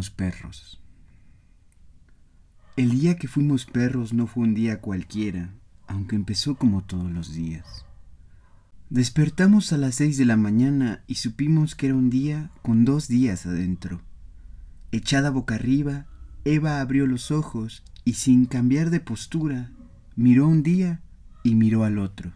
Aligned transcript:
fuimos 0.00 0.10
perros. 0.10 0.80
El 2.76 2.90
día 2.90 3.16
que 3.16 3.28
fuimos 3.28 3.66
perros 3.66 4.14
no 4.14 4.26
fue 4.26 4.44
un 4.44 4.54
día 4.54 4.80
cualquiera, 4.80 5.52
aunque 5.86 6.16
empezó 6.16 6.54
como 6.54 6.82
todos 6.82 7.10
los 7.10 7.34
días. 7.34 7.84
Despertamos 8.88 9.74
a 9.74 9.76
las 9.76 9.96
seis 9.96 10.16
de 10.16 10.24
la 10.24 10.38
mañana 10.38 11.02
y 11.06 11.16
supimos 11.16 11.74
que 11.74 11.88
era 11.88 11.96
un 11.96 12.08
día 12.08 12.50
con 12.62 12.86
dos 12.86 13.08
días 13.08 13.44
adentro. 13.44 14.00
Echada 14.90 15.28
boca 15.28 15.56
arriba, 15.56 16.06
Eva 16.46 16.80
abrió 16.80 17.06
los 17.06 17.30
ojos 17.30 17.82
y 18.06 18.14
sin 18.14 18.46
cambiar 18.46 18.88
de 18.88 19.00
postura, 19.00 19.70
miró 20.16 20.48
un 20.48 20.62
día 20.62 21.02
y 21.42 21.56
miró 21.56 21.84
al 21.84 21.98
otro. 21.98 22.32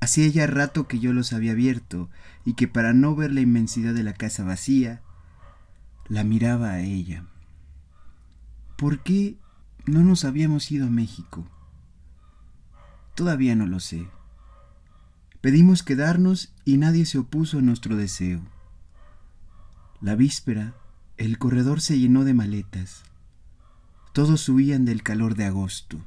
Hacía 0.00 0.28
ya 0.28 0.46
rato 0.46 0.88
que 0.88 0.98
yo 0.98 1.14
los 1.14 1.32
había 1.32 1.52
abierto 1.52 2.10
y 2.44 2.52
que 2.52 2.68
para 2.68 2.92
no 2.92 3.16
ver 3.16 3.32
la 3.32 3.40
inmensidad 3.40 3.94
de 3.94 4.02
la 4.02 4.12
casa 4.12 4.44
vacía, 4.44 5.00
la 6.08 6.24
miraba 6.24 6.72
a 6.72 6.80
ella. 6.80 7.24
¿Por 8.76 9.02
qué 9.02 9.38
no 9.86 10.02
nos 10.02 10.24
habíamos 10.24 10.70
ido 10.70 10.86
a 10.86 10.90
México? 10.90 11.46
Todavía 13.14 13.54
no 13.56 13.66
lo 13.66 13.80
sé. 13.80 14.08
Pedimos 15.40 15.82
quedarnos 15.82 16.52
y 16.64 16.76
nadie 16.76 17.06
se 17.06 17.18
opuso 17.18 17.58
a 17.58 17.62
nuestro 17.62 17.96
deseo. 17.96 18.42
La 20.00 20.16
víspera, 20.16 20.74
el 21.16 21.38
corredor 21.38 21.80
se 21.80 21.98
llenó 21.98 22.24
de 22.24 22.34
maletas. 22.34 23.04
Todos 24.12 24.48
huían 24.48 24.84
del 24.84 25.02
calor 25.02 25.34
de 25.34 25.44
agosto. 25.44 26.04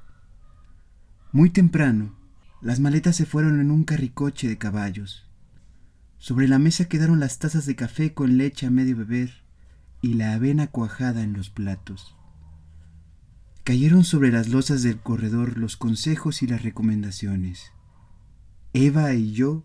Muy 1.31 1.49
temprano, 1.49 2.15
las 2.61 2.79
maletas 2.79 3.15
se 3.15 3.25
fueron 3.25 3.59
en 3.59 3.71
un 3.71 3.83
carricoche 3.83 4.47
de 4.47 4.57
caballos. 4.57 5.27
Sobre 6.17 6.47
la 6.47 6.59
mesa 6.59 6.85
quedaron 6.85 7.19
las 7.19 7.39
tazas 7.39 7.65
de 7.65 7.75
café 7.75 8.13
con 8.13 8.37
leche 8.37 8.65
a 8.65 8.71
medio 8.71 8.97
beber 8.97 9.46
y 10.01 10.13
la 10.13 10.33
avena 10.33 10.67
cuajada 10.67 11.23
en 11.23 11.33
los 11.33 11.49
platos. 11.49 12.15
Cayeron 13.63 14.03
sobre 14.03 14.31
las 14.31 14.47
losas 14.47 14.83
del 14.83 14.99
corredor 14.99 15.57
los 15.57 15.75
consejos 15.75 16.41
y 16.41 16.47
las 16.47 16.63
recomendaciones. 16.63 17.71
Eva 18.73 19.13
y 19.13 19.33
yo 19.33 19.63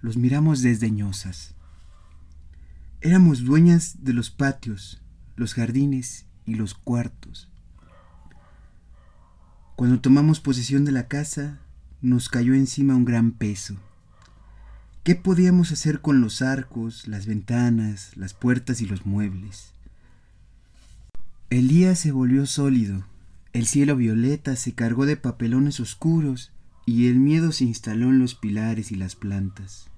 los 0.00 0.16
miramos 0.16 0.62
desdeñosas. 0.62 1.54
Éramos 3.00 3.44
dueñas 3.44 4.04
de 4.04 4.12
los 4.12 4.30
patios, 4.30 5.00
los 5.36 5.54
jardines 5.54 6.26
y 6.44 6.54
los 6.54 6.74
cuartos. 6.74 7.48
Cuando 9.76 10.00
tomamos 10.00 10.40
posesión 10.40 10.84
de 10.84 10.92
la 10.92 11.06
casa, 11.06 11.60
nos 12.02 12.28
cayó 12.28 12.54
encima 12.54 12.96
un 12.96 13.04
gran 13.04 13.32
peso. 13.32 13.76
¿Qué 15.08 15.14
podíamos 15.14 15.72
hacer 15.72 16.02
con 16.02 16.20
los 16.20 16.42
arcos, 16.42 17.08
las 17.08 17.24
ventanas, 17.24 18.14
las 18.14 18.34
puertas 18.34 18.82
y 18.82 18.86
los 18.86 19.06
muebles? 19.06 19.72
El 21.48 21.66
día 21.68 21.94
se 21.94 22.12
volvió 22.12 22.44
sólido 22.44 23.06
el 23.54 23.66
cielo 23.66 23.96
violeta 23.96 24.54
se 24.54 24.74
cargó 24.74 25.06
de 25.06 25.16
papelones 25.16 25.80
oscuros 25.80 26.52
y 26.84 27.06
el 27.06 27.18
miedo 27.18 27.52
se 27.52 27.64
instaló 27.64 28.10
en 28.10 28.18
los 28.18 28.34
pilares 28.34 28.92
y 28.92 28.96
las 28.96 29.16
plantas. 29.16 29.88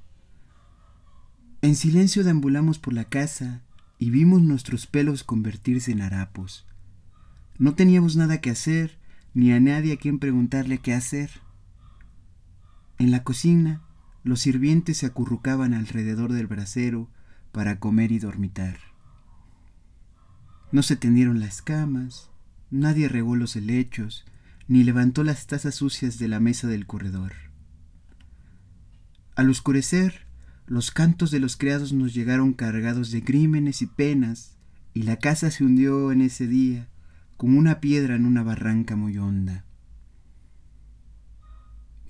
En 1.61 1.75
silencio 1.75 2.23
deambulamos 2.23 2.79
por 2.79 2.95
la 2.95 3.07
casa 3.07 3.63
y 3.99 4.11
vimos 4.11 4.43
nuestros 4.43 4.87
pelos 4.87 5.25
convertirse 5.25 5.91
en 5.91 6.03
harapos. 6.03 6.69
No 7.59 7.75
teníamos 7.75 8.15
nada 8.15 8.41
que 8.41 8.51
hacer, 8.51 8.97
ni 9.35 9.51
a 9.51 9.59
nadie 9.59 9.95
a 9.95 9.97
quien 9.97 10.21
preguntarle 10.21 10.79
qué 10.79 10.95
hacer. 10.95 11.33
En 13.01 13.11
la 13.11 13.25
cocina, 13.25 13.83
los 14.23 14.41
sirvientes 14.41 14.99
se 14.99 15.07
acurrucaban 15.07 15.75
alrededor 15.75 16.33
del 16.33 16.47
brasero 16.47 17.09
para 17.53 17.79
comer 17.79 18.13
y 18.13 18.19
dormitar. 18.19 18.79
No 20.73 20.83
se 20.83 20.97
tendieron 20.97 21.41
las 21.41 21.63
camas, 21.63 22.31
Nadie 22.71 23.09
regó 23.09 23.35
los 23.35 23.57
helechos, 23.57 24.25
ni 24.69 24.85
levantó 24.85 25.25
las 25.25 25.49
tazas 25.49 25.75
sucias 25.75 26.21
de 26.21 26.29
la 26.29 26.39
mesa 26.39 26.69
del 26.69 26.87
corredor. 26.87 27.33
Al 29.35 29.51
oscurecer, 29.51 30.27
los 30.67 30.93
cantos 30.93 31.33
de 31.33 31.41
los 31.41 31.57
criados 31.57 31.93
nos 31.93 32.15
llegaron 32.15 32.53
cargados 32.53 33.11
de 33.11 33.25
crímenes 33.25 33.83
y 33.83 33.87
penas, 33.87 34.57
y 34.95 35.03
la 35.03 35.17
casa 35.17 35.51
se 35.51 35.65
hundió 35.65 36.13
en 36.13 36.21
ese 36.21 36.47
día 36.47 36.89
como 37.37 37.59
una 37.59 37.81
piedra 37.81 38.15
en 38.15 38.25
una 38.25 38.45
barranca 38.45 38.95
muy 38.95 39.19
honda. 39.19 39.65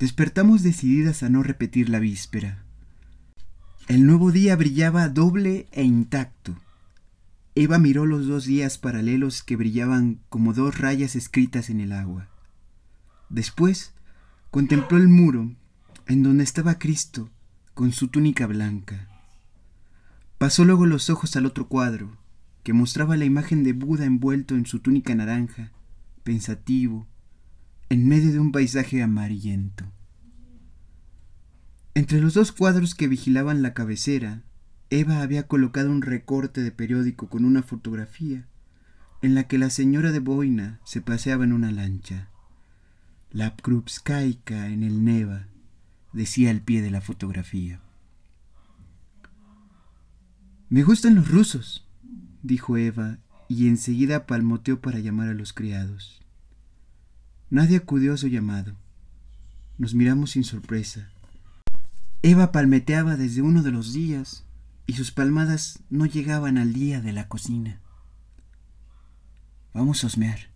Despertamos 0.01 0.63
decididas 0.63 1.23
a 1.23 1.29
no 1.29 1.43
repetir 1.43 1.91
la 1.91 1.99
víspera. 1.99 2.65
El 3.87 4.07
nuevo 4.07 4.33
día 4.33 4.57
brillaba 4.57 5.11
doble 5.11 5.69
e 5.73 5.85
intacto. 5.85 6.57
Eva 7.55 7.79
miró 7.79 8.07
los 8.07 8.27
dos 8.27 8.47
días 8.47 8.79
paralelos 8.79 9.43
que 9.43 9.57
brillaban 9.57 10.21
como 10.31 10.55
dos 10.55 10.79
rayas 10.79 11.17
escritas 11.17 11.69
en 11.69 11.81
el 11.81 11.93
agua. 11.93 12.31
Después 13.29 13.93
contempló 14.51 14.97
el 14.97 15.09
muro 15.09 15.53
en 16.07 16.23
donde 16.23 16.45
estaba 16.45 16.79
Cristo 16.79 17.29
con 17.75 17.93
su 17.93 18.09
túnica 18.09 18.47
blanca. 18.47 19.07
Pasó 20.39 20.65
luego 20.65 20.87
los 20.87 21.11
ojos 21.11 21.37
al 21.37 21.45
otro 21.45 21.69
cuadro, 21.69 22.17
que 22.63 22.73
mostraba 22.73 23.19
la 23.19 23.27
imagen 23.27 23.65
de 23.65 23.75
Buda 23.75 24.07
envuelto 24.07 24.55
en 24.55 24.65
su 24.65 24.79
túnica 24.79 25.15
naranja, 25.15 25.73
pensativo, 26.25 27.07
en 27.91 28.09
medio 28.09 28.33
de 28.33 28.39
un 28.39 28.53
paisaje 28.53 29.03
amarillento. 29.03 29.85
Entre 31.95 32.21
los 32.21 32.35
dos 32.35 32.53
cuadros 32.53 32.95
que 32.95 33.09
vigilaban 33.09 33.63
la 33.63 33.75
cabecera 33.75 34.45
Eva 34.91 35.23
había 35.23 35.49
colocado 35.49 35.91
un 35.91 36.01
recorte 36.01 36.63
de 36.63 36.71
periódico 36.71 37.29
con 37.29 37.45
una 37.45 37.65
fotografía 37.65 38.47
en 39.23 39.35
la 39.35 39.45
que 39.45 39.59
la 39.59 39.71
señora 39.71 40.13
de 40.13 40.21
Boina 40.21 40.81
se 40.85 41.01
paseaba 41.01 41.45
en 41.45 41.53
una 41.53 41.73
lancha. 41.73 42.29
La 43.33 43.57
Krupskaika 43.57 44.69
en 44.69 44.85
el 44.85 45.05
Neva, 45.05 45.49
decía 46.13 46.51
al 46.51 46.61
pie 46.61 46.83
de 46.83 46.91
la 46.91 47.01
fotografía. 47.01 47.81
Me 50.69 50.85
gustan 50.85 51.17
los 51.17 51.29
rusos, 51.29 51.89
dijo 52.43 52.77
Eva, 52.77 53.19
y 53.49 53.67
enseguida 53.67 54.27
palmoteó 54.27 54.81
para 54.81 55.01
llamar 55.01 55.29
a 55.29 55.35
los 55.35 55.53
criados. 55.53 56.20
Nadie 57.51 57.79
acudió 57.79 58.15
a 58.15 58.17
su 58.17 58.29
llamado. 58.29 58.75
Nos 59.77 59.93
miramos 59.93 60.31
sin 60.31 60.45
sorpresa. 60.45 61.11
Eva 62.23 62.53
palmeteaba 62.53 63.17
desde 63.17 63.43
uno 63.43 63.65
de 63.65 63.73
los 63.73 63.93
días 63.93 64.45
y 64.87 64.93
sus 64.93 65.11
palmadas 65.11 65.81
no 65.91 66.07
llegaban 66.07 66.59
al 66.59 66.73
día 66.73 67.01
de 67.01 67.13
la 67.13 67.27
cocina. 67.27 67.81
Vamos 69.75 70.05
a 70.05 70.07
osmear, 70.07 70.51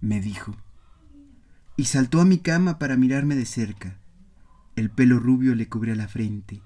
me 0.00 0.20
dijo, 0.20 0.56
y 1.76 1.86
saltó 1.86 2.20
a 2.20 2.24
mi 2.24 2.38
cama 2.38 2.78
para 2.78 2.96
mirarme 2.96 3.34
de 3.34 3.46
cerca. 3.46 3.98
El 4.76 4.90
pelo 4.90 5.18
rubio 5.18 5.54
le 5.54 5.68
cubría 5.68 5.96
la 5.96 6.08
frente. 6.08 6.60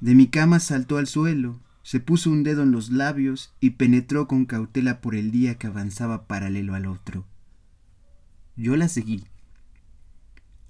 De 0.00 0.14
mi 0.14 0.28
cama 0.28 0.58
saltó 0.58 0.98
al 0.98 1.06
suelo, 1.06 1.60
se 1.82 2.00
puso 2.00 2.30
un 2.30 2.42
dedo 2.42 2.62
en 2.62 2.72
los 2.72 2.90
labios 2.90 3.54
y 3.60 3.70
penetró 3.70 4.26
con 4.26 4.46
cautela 4.46 5.00
por 5.00 5.14
el 5.14 5.30
día 5.30 5.58
que 5.58 5.68
avanzaba 5.68 6.26
paralelo 6.26 6.74
al 6.74 6.86
otro. 6.86 7.24
Yo 8.56 8.76
la 8.76 8.88
seguí. 8.88 9.24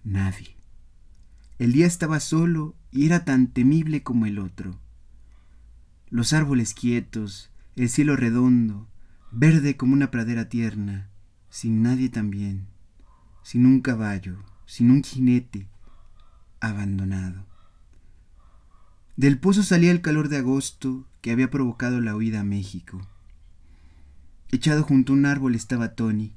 Nadie. 0.05 0.57
El 1.59 1.73
día 1.73 1.87
estaba 1.87 2.21
solo 2.21 2.75
y 2.91 3.07
era 3.07 3.25
tan 3.25 3.49
temible 3.49 4.03
como 4.03 4.27
el 4.27 4.39
otro 4.39 4.79
los 6.13 6.35
árboles 6.35 6.75
quietos, 6.75 7.49
el 7.75 7.89
cielo 7.89 8.17
redondo, 8.17 8.87
verde 9.31 9.79
como 9.79 9.95
una 9.95 10.11
pradera 10.11 10.51
tierna, 10.51 11.09
sin 11.49 11.83
nadie 11.83 12.11
también, 12.11 12.67
sin 13.43 13.65
un 13.65 13.81
caballo, 13.81 14.37
sin 14.67 14.91
un 14.91 15.03
jinete, 15.03 15.69
abandonado. 16.61 17.47
Del 19.17 19.39
pozo 19.39 19.63
salía 19.63 19.91
el 19.91 20.03
calor 20.03 20.29
de 20.29 20.37
agosto 20.37 21.07
que 21.23 21.31
había 21.31 21.49
provocado 21.49 22.03
la 22.03 22.15
huida 22.15 22.41
a 22.41 22.45
México. 22.45 23.01
Echado 24.51 24.83
junto 24.83 25.15
a 25.15 25.17
un 25.17 25.25
árbol 25.25 25.55
estaba 25.55 25.95
Tony. 25.95 26.35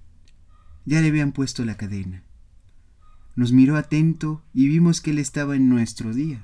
Ya 0.86 1.02
le 1.02 1.08
habían 1.08 1.32
puesto 1.32 1.66
la 1.66 1.78
cadena. 1.78 2.24
Nos 3.36 3.52
miró 3.52 3.76
atento 3.76 4.44
y 4.54 4.68
vimos 4.68 5.02
que 5.02 5.12
él 5.12 5.20
estaba 5.20 5.56
en 5.56 5.68
nuestro 5.68 6.14
día. 6.14 6.44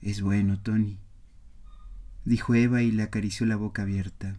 Es 0.00 0.22
bueno, 0.22 0.58
Tony, 0.60 0.98
dijo 2.24 2.54
Eva 2.54 2.82
y 2.82 2.90
le 2.90 3.02
acarició 3.02 3.46
la 3.46 3.56
boca 3.56 3.82
abierta. 3.82 4.36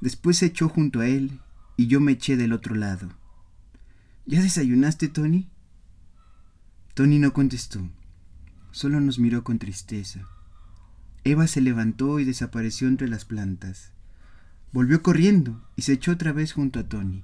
Después 0.00 0.38
se 0.38 0.46
echó 0.46 0.68
junto 0.68 1.00
a 1.00 1.06
él 1.06 1.40
y 1.76 1.86
yo 1.86 2.00
me 2.00 2.12
eché 2.12 2.36
del 2.36 2.52
otro 2.52 2.74
lado. 2.74 3.10
¿Ya 4.26 4.40
desayunaste, 4.40 5.08
Tony? 5.08 5.48
Tony 6.94 7.18
no 7.18 7.32
contestó, 7.32 7.88
solo 8.70 9.00
nos 9.00 9.18
miró 9.18 9.44
con 9.44 9.58
tristeza. 9.58 10.28
Eva 11.24 11.46
se 11.46 11.60
levantó 11.60 12.18
y 12.18 12.24
desapareció 12.24 12.88
entre 12.88 13.08
las 13.08 13.24
plantas. 13.24 13.92
Volvió 14.72 15.02
corriendo 15.02 15.62
y 15.76 15.82
se 15.82 15.92
echó 15.92 16.12
otra 16.12 16.32
vez 16.32 16.54
junto 16.54 16.80
a 16.80 16.88
Tony. 16.88 17.22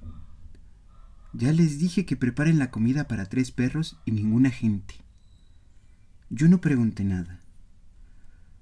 Ya 1.33 1.51
les 1.51 1.79
dije 1.79 2.05
que 2.05 2.15
preparen 2.15 2.59
la 2.59 2.69
comida 2.69 3.07
para 3.07 3.25
tres 3.25 3.51
perros 3.51 3.99
y 4.05 4.11
ninguna 4.11 4.51
gente. 4.51 4.95
Yo 6.29 6.47
no 6.47 6.61
pregunté 6.61 7.03
nada. 7.03 7.41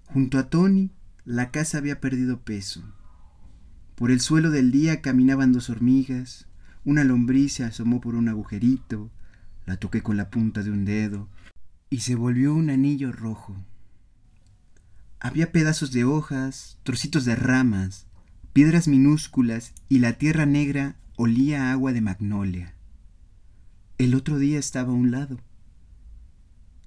Junto 0.05 0.39
a 0.39 0.49
Tony, 0.49 0.91
la 1.25 1.51
casa 1.51 1.79
había 1.79 1.99
perdido 1.99 2.39
peso. 2.41 2.81
Por 3.95 4.09
el 4.09 4.21
suelo 4.21 4.51
del 4.51 4.71
día 4.71 5.01
caminaban 5.01 5.51
dos 5.51 5.69
hormigas, 5.69 6.47
una 6.85 7.03
lombriz 7.03 7.53
se 7.53 7.65
asomó 7.65 7.99
por 7.99 8.15
un 8.15 8.29
agujerito, 8.29 9.11
la 9.65 9.75
toqué 9.75 10.01
con 10.01 10.15
la 10.15 10.29
punta 10.29 10.63
de 10.63 10.71
un 10.71 10.85
dedo 10.85 11.27
y 11.89 11.99
se 11.99 12.15
volvió 12.15 12.53
un 12.53 12.69
anillo 12.69 13.11
rojo. 13.11 13.57
Había 15.19 15.51
pedazos 15.51 15.91
de 15.91 16.05
hojas, 16.05 16.79
trocitos 16.83 17.25
de 17.25 17.35
ramas, 17.35 18.06
piedras 18.57 18.87
minúsculas 18.87 19.71
y 19.87 19.99
la 19.99 20.13
tierra 20.13 20.47
negra 20.47 20.95
olía 21.15 21.65
a 21.65 21.73
agua 21.73 21.93
de 21.93 22.01
magnolia. 22.01 22.73
El 23.99 24.15
otro 24.15 24.39
día 24.39 24.57
estaba 24.57 24.89
a 24.89 24.95
un 24.95 25.11
lado. 25.11 25.37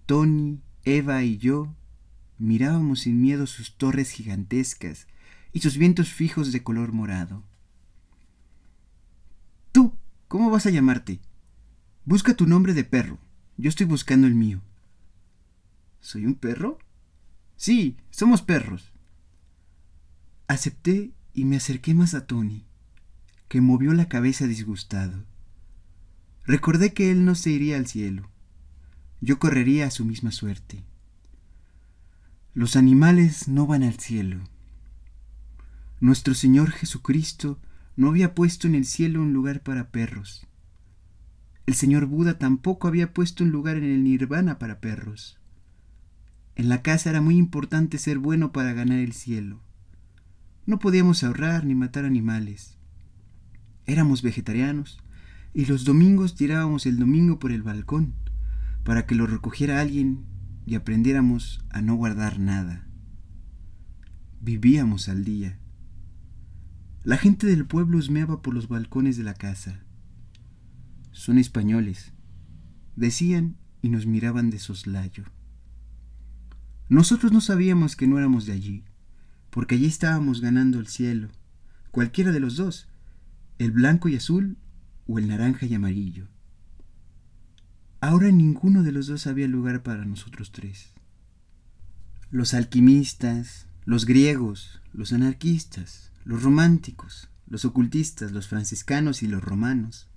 Tony, 0.04 0.58
Eva 0.82 1.22
y 1.22 1.38
yo 1.38 1.72
mirábamos 2.38 3.02
sin 3.02 3.22
miedo 3.22 3.46
sus 3.46 3.76
torres 3.76 4.10
gigantescas 4.10 5.06
y 5.52 5.60
sus 5.60 5.76
vientos 5.76 6.12
fijos 6.12 6.50
de 6.50 6.64
color 6.64 6.90
morado. 6.90 7.44
Tú, 9.70 9.94
¿cómo 10.26 10.50
vas 10.50 10.66
a 10.66 10.70
llamarte? 10.70 11.20
Busca 12.04 12.34
tu 12.34 12.48
nombre 12.48 12.74
de 12.74 12.82
perro. 12.82 13.20
Yo 13.56 13.68
estoy 13.68 13.86
buscando 13.86 14.26
el 14.26 14.34
mío. 14.34 14.60
¿Soy 16.00 16.26
un 16.26 16.34
perro? 16.34 16.78
Sí, 17.54 17.96
somos 18.10 18.42
perros. 18.42 18.92
Acepté 20.48 21.12
y 21.34 21.44
me 21.44 21.56
acerqué 21.56 21.94
más 21.94 22.14
a 22.14 22.26
Tony, 22.26 22.64
que 23.48 23.60
movió 23.60 23.92
la 23.92 24.08
cabeza 24.08 24.46
disgustado. 24.46 25.24
Recordé 26.44 26.92
que 26.92 27.10
él 27.10 27.24
no 27.24 27.34
se 27.34 27.50
iría 27.50 27.76
al 27.76 27.86
cielo. 27.86 28.28
Yo 29.20 29.38
correría 29.38 29.86
a 29.86 29.90
su 29.90 30.04
misma 30.04 30.32
suerte. 30.32 30.82
Los 32.54 32.76
animales 32.76 33.48
no 33.48 33.66
van 33.66 33.82
al 33.82 33.98
cielo. 33.98 34.42
Nuestro 36.00 36.34
Señor 36.34 36.70
Jesucristo 36.70 37.58
no 37.96 38.08
había 38.08 38.34
puesto 38.34 38.66
en 38.66 38.74
el 38.74 38.86
cielo 38.86 39.20
un 39.20 39.32
lugar 39.32 39.62
para 39.62 39.90
perros. 39.90 40.46
El 41.66 41.74
señor 41.74 42.06
Buda 42.06 42.38
tampoco 42.38 42.88
había 42.88 43.12
puesto 43.12 43.44
un 43.44 43.50
lugar 43.50 43.76
en 43.76 43.84
el 43.84 44.02
nirvana 44.02 44.58
para 44.58 44.80
perros. 44.80 45.38
En 46.56 46.68
la 46.68 46.82
casa 46.82 47.10
era 47.10 47.20
muy 47.20 47.36
importante 47.36 47.98
ser 47.98 48.18
bueno 48.18 48.50
para 48.50 48.72
ganar 48.72 48.98
el 48.98 49.12
cielo. 49.12 49.60
No 50.66 50.78
podíamos 50.78 51.24
ahorrar 51.24 51.64
ni 51.64 51.74
matar 51.74 52.04
animales. 52.04 52.76
Éramos 53.86 54.22
vegetarianos 54.22 54.98
y 55.52 55.66
los 55.66 55.84
domingos 55.84 56.34
tirábamos 56.34 56.86
el 56.86 56.98
domingo 56.98 57.38
por 57.38 57.52
el 57.52 57.62
balcón 57.62 58.14
para 58.84 59.06
que 59.06 59.14
lo 59.14 59.26
recogiera 59.26 59.80
alguien 59.80 60.24
y 60.66 60.74
aprendiéramos 60.74 61.64
a 61.70 61.82
no 61.82 61.94
guardar 61.96 62.38
nada. 62.38 62.86
Vivíamos 64.40 65.08
al 65.08 65.24
día. 65.24 65.58
La 67.02 67.16
gente 67.16 67.46
del 67.46 67.66
pueblo 67.66 67.98
husmeaba 67.98 68.42
por 68.42 68.54
los 68.54 68.68
balcones 68.68 69.16
de 69.16 69.24
la 69.24 69.34
casa. 69.34 69.84
Son 71.12 71.38
españoles, 71.38 72.12
decían 72.94 73.56
y 73.82 73.88
nos 73.88 74.06
miraban 74.06 74.50
de 74.50 74.58
soslayo. 74.58 75.24
Nosotros 76.88 77.32
no 77.32 77.40
sabíamos 77.40 77.96
que 77.96 78.06
no 78.06 78.18
éramos 78.18 78.46
de 78.46 78.52
allí, 78.52 78.84
porque 79.50 79.74
allí 79.74 79.86
estábamos 79.86 80.40
ganando 80.40 80.78
el 80.78 80.86
cielo, 80.86 81.28
cualquiera 81.90 82.32
de 82.32 82.40
los 82.40 82.56
dos, 82.56 82.88
el 83.58 83.72
blanco 83.72 84.08
y 84.08 84.16
azul 84.16 84.56
o 85.06 85.18
el 85.18 85.28
naranja 85.28 85.66
y 85.66 85.74
amarillo. 85.74 86.28
Ahora 88.00 88.30
ninguno 88.30 88.82
de 88.82 88.92
los 88.92 89.08
dos 89.08 89.26
había 89.26 89.46
lugar 89.46 89.82
para 89.82 90.04
nosotros 90.04 90.52
tres. 90.52 90.94
Los 92.30 92.54
alquimistas, 92.54 93.66
los 93.84 94.06
griegos, 94.06 94.80
los 94.92 95.12
anarquistas, 95.12 96.12
los 96.24 96.42
románticos, 96.42 97.28
los 97.46 97.64
ocultistas, 97.64 98.32
los 98.32 98.48
franciscanos 98.48 99.22
y 99.22 99.26
los 99.26 99.42
romanos 99.42 100.08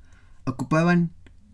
ocupaban 0.46 1.12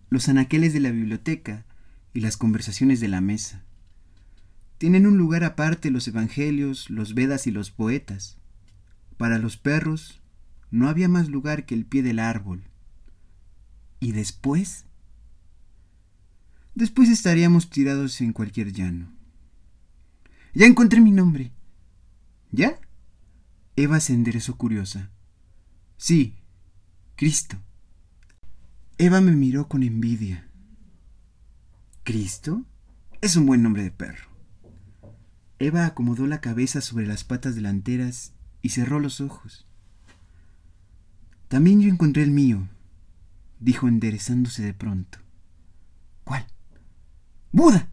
los 0.10 0.28
anaqueles 0.28 0.74
de 0.74 0.82
la 0.82 0.92
biblioteca 0.92 1.66
y 2.14 2.22
las 2.22 2.38
conversaciones 2.38 3.00
de 3.00 3.08
la 3.08 3.22
mesa. 3.22 3.64
Tienen 4.80 5.06
un 5.06 5.18
lugar 5.18 5.44
aparte 5.44 5.92
los 5.92 6.08
evangelios, 6.08 6.90
los 6.90 7.14
vedas 7.14 7.48
y 7.48 7.52
los 7.52 7.70
poetas. 7.70 8.38
Para 9.18 9.38
los 9.38 9.58
perros 9.58 10.22
no 10.72 10.88
había 10.88 11.10
más 11.10 11.28
lugar 11.28 11.66
que 11.66 11.76
el 11.76 11.86
pie 11.86 12.02
del 12.02 12.18
árbol. 12.18 12.64
¿Y 14.00 14.14
después? 14.14 14.86
Después 16.76 17.10
estaríamos 17.10 17.70
tirados 17.70 18.22
en 18.22 18.32
cualquier 18.32 18.72
llano. 18.72 19.12
Ya 20.54 20.66
encontré 20.66 21.02
mi 21.02 21.12
nombre. 21.12 21.52
¿Ya? 22.50 22.80
Eva 23.76 24.00
se 24.00 24.14
enderezó 24.14 24.56
curiosa. 24.56 25.12
Sí, 25.98 26.38
Cristo. 27.18 27.58
Eva 28.98 29.20
me 29.20 29.34
miró 29.34 29.68
con 29.68 29.84
envidia. 29.84 30.50
¿Cristo? 32.06 32.64
Es 33.20 33.36
un 33.36 33.46
buen 33.46 33.62
nombre 33.62 33.84
de 33.84 33.92
perro. 33.92 34.29
Eva 35.60 35.86
acomodó 35.86 36.26
la 36.26 36.40
cabeza 36.40 36.80
sobre 36.80 37.06
las 37.06 37.26
patas 37.26 37.54
delanteras 37.54 38.32
y 38.62 38.70
cerró 38.70 39.00
los 39.02 39.20
ojos. 39.20 39.66
También 41.50 41.82
yo 41.82 41.90
encontré 41.90 42.24
el 42.24 42.32
mío, 42.32 42.68
dijo 43.60 43.88
enderezándose 43.90 44.64
de 44.64 44.74
pronto. 44.74 45.20
¿Cuál? 46.24 46.46
Buda. 47.52 47.90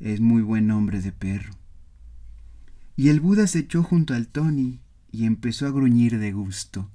Es 0.00 0.20
muy 0.20 0.42
buen 0.42 0.66
nombre 0.66 1.00
de 1.00 1.12
perro. 1.12 1.54
Y 2.96 3.08
el 3.08 3.20
Buda 3.20 3.46
se 3.46 3.60
echó 3.60 3.82
junto 3.82 4.14
al 4.14 4.28
Tony 4.28 4.80
y 5.10 5.24
empezó 5.24 5.66
a 5.66 5.70
gruñir 5.70 6.18
de 6.18 6.32
gusto. 6.32 6.90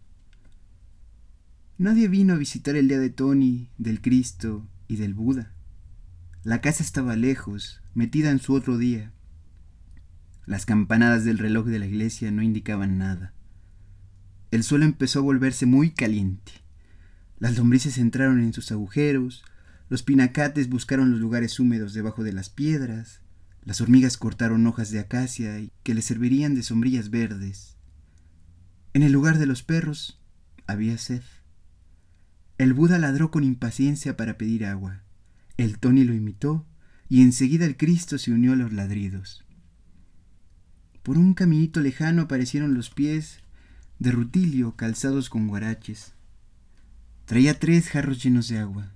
Nadie 1.80 2.08
vino 2.08 2.34
a 2.34 2.38
visitar 2.38 2.76
el 2.76 2.88
día 2.88 3.00
de 3.00 3.10
Tony, 3.10 3.70
del 3.78 4.02
Cristo 4.02 4.68
y 4.88 4.98
del 4.98 5.14
Buda. 5.14 5.54
La 6.48 6.62
casa 6.62 6.82
estaba 6.82 7.18
lejos, 7.18 7.82
metida 7.94 8.32
en 8.32 8.40
su 8.40 8.54
otro 8.54 8.78
día. 8.78 9.12
Las 10.46 10.66
campanadas 10.66 11.26
del 11.26 11.40
reloj 11.40 11.68
de 11.68 11.78
la 11.78 11.88
iglesia 11.88 12.32
no 12.32 12.42
indicaban 12.42 12.98
nada. 12.98 13.34
El 14.52 14.64
suelo 14.64 14.86
empezó 14.86 15.20
a 15.20 15.24
volverse 15.24 15.66
muy 15.66 15.92
caliente. 15.92 16.54
Las 17.38 17.58
lombrices 17.58 17.98
entraron 17.98 18.40
en 18.40 18.54
sus 18.54 18.72
agujeros, 18.72 19.44
los 19.90 20.04
pinacates 20.04 20.70
buscaron 20.70 21.12
los 21.12 21.20
lugares 21.20 21.60
húmedos 21.60 21.94
debajo 21.94 22.24
de 22.24 22.32
las 22.32 22.50
piedras. 22.50 23.20
Las 23.66 23.82
hormigas 23.82 24.16
cortaron 24.16 24.66
hojas 24.68 24.90
de 24.90 25.00
acacia 25.00 25.60
que 25.84 25.94
les 25.94 26.06
servirían 26.06 26.56
de 26.56 26.64
sombrillas 26.64 27.10
verdes. 27.10 27.76
En 28.94 29.04
el 29.04 29.12
lugar 29.12 29.38
de 29.38 29.48
los 29.48 29.64
perros 29.64 30.22
había 30.66 30.98
sed. 30.98 31.24
El 32.58 32.74
Buda 32.74 33.00
ladró 33.00 33.32
con 33.32 33.44
impaciencia 33.44 34.16
para 34.16 34.38
pedir 34.38 34.66
agua. 34.66 35.04
El 35.58 35.80
Tony 35.80 36.04
lo 36.04 36.14
imitó 36.14 36.66
y 37.10 37.22
enseguida 37.22 37.66
el 37.66 37.78
Cristo 37.78 38.18
se 38.18 38.32
unió 38.32 38.54
a 38.54 38.56
los 38.56 38.72
ladridos. 38.72 39.44
Por 41.02 41.18
un 41.18 41.34
caminito 41.34 41.80
lejano 41.80 42.24
aparecieron 42.24 42.74
los 42.74 42.90
pies 42.90 43.40
de 43.98 44.12
Rutilio 44.12 44.76
calzados 44.76 45.30
con 45.30 45.48
guaraches. 45.48 46.14
Traía 47.26 47.60
tres 47.60 47.90
jarros 47.90 48.22
llenos 48.22 48.48
de 48.50 48.60
agua. 48.60 48.94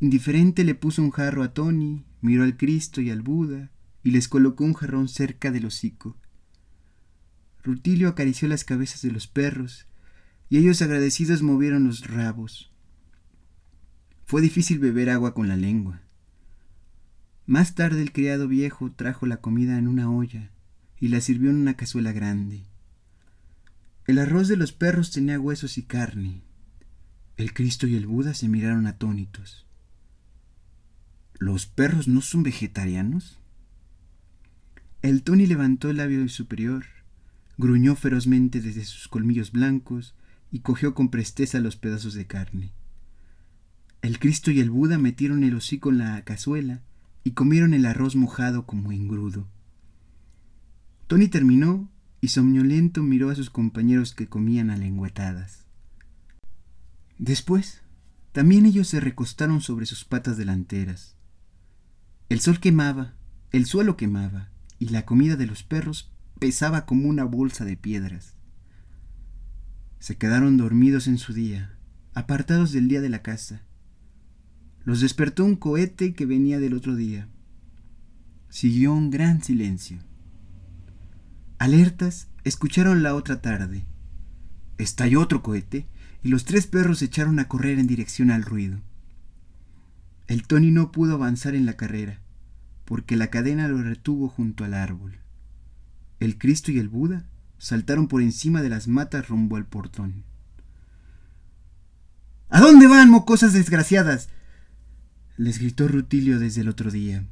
Indiferente 0.00 0.64
le 0.64 0.74
puso 0.74 1.02
un 1.02 1.10
jarro 1.10 1.42
a 1.42 1.52
Tony, 1.52 2.04
miró 2.20 2.44
al 2.44 2.56
Cristo 2.56 3.00
y 3.00 3.10
al 3.10 3.22
Buda 3.22 3.70
y 4.02 4.10
les 4.10 4.28
colocó 4.28 4.64
un 4.64 4.74
jarrón 4.74 5.08
cerca 5.08 5.50
del 5.50 5.66
hocico. 5.66 6.16
Rutilio 7.62 8.08
acarició 8.08 8.48
las 8.48 8.64
cabezas 8.64 9.02
de 9.02 9.10
los 9.10 9.26
perros 9.26 9.86
y 10.48 10.58
ellos 10.58 10.82
agradecidos 10.82 11.42
movieron 11.42 11.84
los 11.84 12.06
rabos. 12.06 12.73
Fue 14.26 14.40
difícil 14.40 14.78
beber 14.78 15.10
agua 15.10 15.34
con 15.34 15.48
la 15.48 15.56
lengua. 15.56 16.00
Más 17.46 17.74
tarde 17.74 18.00
el 18.00 18.12
criado 18.12 18.48
viejo 18.48 18.90
trajo 18.90 19.26
la 19.26 19.36
comida 19.38 19.78
en 19.78 19.86
una 19.86 20.10
olla 20.10 20.50
y 20.98 21.08
la 21.08 21.20
sirvió 21.20 21.50
en 21.50 21.56
una 21.56 21.74
cazuela 21.74 22.12
grande. 22.12 22.64
El 24.06 24.18
arroz 24.18 24.48
de 24.48 24.56
los 24.56 24.72
perros 24.72 25.10
tenía 25.10 25.38
huesos 25.38 25.76
y 25.76 25.82
carne. 25.82 26.42
El 27.36 27.52
Cristo 27.52 27.86
y 27.86 27.96
el 27.96 28.06
Buda 28.06 28.32
se 28.32 28.48
miraron 28.48 28.86
atónitos. 28.86 29.66
¿Los 31.38 31.66
perros 31.66 32.08
no 32.08 32.22
son 32.22 32.42
vegetarianos? 32.42 33.38
El 35.02 35.22
Tony 35.22 35.46
levantó 35.46 35.90
el 35.90 35.98
labio 35.98 36.26
superior, 36.28 36.86
gruñó 37.58 37.94
ferozmente 37.96 38.62
desde 38.62 38.84
sus 38.84 39.08
colmillos 39.08 39.52
blancos 39.52 40.14
y 40.50 40.60
cogió 40.60 40.94
con 40.94 41.10
presteza 41.10 41.60
los 41.60 41.76
pedazos 41.76 42.14
de 42.14 42.26
carne. 42.26 42.72
El 44.04 44.18
Cristo 44.18 44.50
y 44.50 44.60
el 44.60 44.68
Buda 44.68 44.98
metieron 44.98 45.44
el 45.44 45.54
hocico 45.54 45.88
en 45.88 45.96
la 45.96 46.22
cazuela 46.24 46.82
y 47.22 47.30
comieron 47.30 47.72
el 47.72 47.86
arroz 47.86 48.16
mojado 48.16 48.66
como 48.66 48.92
engrudo. 48.92 49.48
Tony 51.06 51.28
terminó 51.28 51.88
y 52.20 52.28
somnoliento 52.28 53.02
miró 53.02 53.30
a 53.30 53.34
sus 53.34 53.48
compañeros 53.48 54.14
que 54.14 54.28
comían 54.28 54.68
a 54.68 54.76
lengüetadas. 54.76 55.64
Después, 57.16 57.80
también 58.32 58.66
ellos 58.66 58.88
se 58.88 59.00
recostaron 59.00 59.62
sobre 59.62 59.86
sus 59.86 60.04
patas 60.04 60.36
delanteras. 60.36 61.16
El 62.28 62.40
sol 62.40 62.60
quemaba, 62.60 63.14
el 63.52 63.64
suelo 63.64 63.96
quemaba, 63.96 64.50
y 64.78 64.90
la 64.90 65.06
comida 65.06 65.36
de 65.36 65.46
los 65.46 65.62
perros 65.62 66.12
pesaba 66.38 66.84
como 66.84 67.08
una 67.08 67.24
bolsa 67.24 67.64
de 67.64 67.78
piedras. 67.78 68.36
Se 69.98 70.18
quedaron 70.18 70.58
dormidos 70.58 71.06
en 71.06 71.16
su 71.16 71.32
día, 71.32 71.78
apartados 72.12 72.70
del 72.70 72.86
día 72.86 73.00
de 73.00 73.08
la 73.08 73.22
casa. 73.22 73.62
Los 74.84 75.00
despertó 75.00 75.44
un 75.44 75.56
cohete 75.56 76.14
que 76.14 76.26
venía 76.26 76.60
del 76.60 76.74
otro 76.74 76.94
día. 76.94 77.28
Siguió 78.48 78.92
un 78.92 79.10
gran 79.10 79.42
silencio. 79.42 79.98
Alertas, 81.58 82.28
escucharon 82.44 83.02
la 83.02 83.14
otra 83.14 83.40
tarde. 83.40 83.86
Estalló 84.78 85.20
otro 85.20 85.42
cohete 85.42 85.86
y 86.22 86.28
los 86.28 86.44
tres 86.44 86.66
perros 86.66 86.98
se 86.98 87.06
echaron 87.06 87.38
a 87.38 87.48
correr 87.48 87.78
en 87.78 87.86
dirección 87.86 88.30
al 88.30 88.42
ruido. 88.42 88.80
El 90.26 90.46
Tony 90.46 90.70
no 90.70 90.90
pudo 90.90 91.14
avanzar 91.14 91.54
en 91.54 91.66
la 91.66 91.76
carrera, 91.76 92.20
porque 92.84 93.16
la 93.16 93.28
cadena 93.28 93.68
lo 93.68 93.82
retuvo 93.82 94.28
junto 94.28 94.64
al 94.64 94.74
árbol. 94.74 95.18
El 96.20 96.38
Cristo 96.38 96.72
y 96.72 96.78
el 96.78 96.88
Buda 96.88 97.24
saltaron 97.58 98.08
por 98.08 98.22
encima 98.22 98.62
de 98.62 98.70
las 98.70 98.88
matas 98.88 99.28
rumbo 99.28 99.56
al 99.56 99.66
portón. 99.66 100.24
¿A 102.48 102.60
dónde 102.60 102.86
van, 102.86 103.10
mocosas 103.10 103.52
desgraciadas? 103.52 104.28
Les 105.36 105.58
gritó 105.58 105.88
Rutilio 105.88 106.38
desde 106.38 106.60
el 106.60 106.68
otro 106.68 106.90
día. 106.90 107.26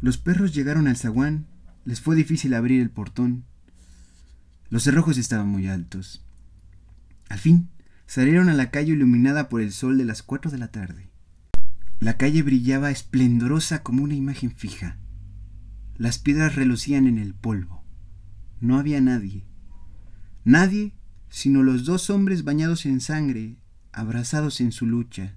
Los 0.00 0.18
perros 0.18 0.54
llegaron 0.54 0.86
al 0.88 0.96
zaguán, 0.96 1.46
les 1.84 2.00
fue 2.00 2.16
difícil 2.16 2.54
abrir 2.54 2.80
el 2.80 2.90
portón. 2.90 3.44
Los 4.70 4.84
cerrojos 4.84 5.18
estaban 5.18 5.48
muy 5.48 5.66
altos. 5.68 6.24
Al 7.28 7.38
fin, 7.38 7.68
salieron 8.06 8.48
a 8.48 8.54
la 8.54 8.70
calle 8.70 8.92
iluminada 8.92 9.48
por 9.48 9.60
el 9.60 9.72
sol 9.72 9.98
de 9.98 10.04
las 10.04 10.22
cuatro 10.22 10.50
de 10.50 10.58
la 10.58 10.68
tarde. 10.68 11.10
La 12.00 12.16
calle 12.16 12.42
brillaba 12.42 12.90
esplendorosa 12.90 13.82
como 13.82 14.02
una 14.04 14.14
imagen 14.14 14.52
fija. 14.52 14.98
Las 15.96 16.18
piedras 16.18 16.54
relucían 16.54 17.06
en 17.06 17.18
el 17.18 17.34
polvo. 17.34 17.84
No 18.60 18.78
había 18.78 19.00
nadie. 19.00 19.44
Nadie 20.44 20.94
sino 21.30 21.62
los 21.62 21.84
dos 21.84 22.10
hombres 22.10 22.44
bañados 22.44 22.86
en 22.86 23.00
sangre, 23.00 23.58
abrazados 23.92 24.60
en 24.60 24.72
su 24.72 24.86
lucha. 24.86 25.36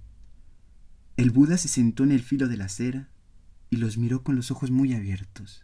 El 1.22 1.30
Buda 1.30 1.60
se 1.60 1.68
sentó 1.68 2.04
en 2.04 2.12
el 2.12 2.24
filo 2.24 2.48
de 2.48 2.58
la 2.58 2.66
acera 2.66 3.08
y 3.70 3.76
los 3.76 4.00
miró 4.00 4.24
con 4.24 4.36
los 4.36 4.50
ojos 4.50 4.72
muy 4.72 4.96
abiertos. 4.96 5.64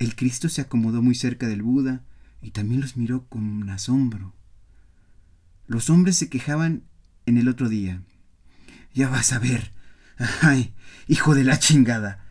El 0.00 0.16
Cristo 0.16 0.48
se 0.48 0.60
acomodó 0.60 1.02
muy 1.02 1.14
cerca 1.14 1.46
del 1.46 1.62
Buda 1.62 2.04
y 2.42 2.50
también 2.50 2.80
los 2.80 2.96
miró 2.96 3.28
con 3.28 3.70
asombro. 3.70 4.34
Los 5.68 5.88
hombres 5.88 6.16
se 6.16 6.28
quejaban 6.28 6.82
en 7.26 7.38
el 7.38 7.46
otro 7.46 7.68
día. 7.68 8.02
Ya 8.92 9.08
vas 9.08 9.32
a 9.32 9.38
ver. 9.38 9.70
¡Ay, 10.42 10.74
hijo 11.06 11.36
de 11.36 11.44
la 11.44 11.60
chingada! 11.60 12.26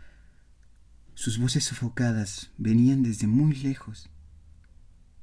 Sus 1.13 1.38
voces 1.38 1.63
sofocadas 1.63 2.51
venían 2.57 3.01
desde 3.01 3.27
muy 3.27 3.55
lejos. 3.55 4.09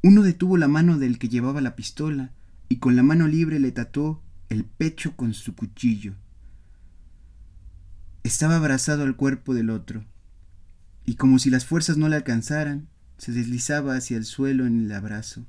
Uno 0.03 0.23
detuvo 0.23 0.57
la 0.57 0.67
mano 0.67 0.99
del 0.99 1.19
que 1.19 1.29
llevaba 1.29 1.61
la 1.61 1.77
pistola 1.77 2.33
y 2.71 2.77
con 2.77 2.97
la 2.97 3.03
mano 3.03 3.29
libre 3.29 3.61
le 3.61 3.71
tatuó 3.71 4.23
el 4.49 4.65
pecho 4.65 5.15
con 5.15 5.35
su 5.35 5.55
cuchillo. 5.55 6.15
Estaba 8.27 8.57
abrazado 8.57 9.05
al 9.05 9.15
cuerpo 9.15 9.55
del 9.55 9.71
otro, 9.71 10.05
y 11.05 11.15
como 11.15 11.39
si 11.39 11.49
las 11.49 11.65
fuerzas 11.65 11.97
no 11.97 12.09
le 12.09 12.17
alcanzaran, 12.17 12.89
se 13.19 13.31
deslizaba 13.31 13.95
hacia 13.95 14.17
el 14.17 14.25
suelo 14.25 14.67
en 14.67 14.85
el 14.85 14.91
abrazo. 14.91 15.47